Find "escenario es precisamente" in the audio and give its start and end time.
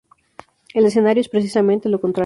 0.87-1.87